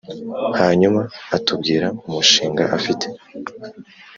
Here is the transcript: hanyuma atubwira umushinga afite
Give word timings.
hanyuma 0.59 1.01
atubwira 1.35 1.87
umushinga 2.07 2.63
afite 2.77 3.05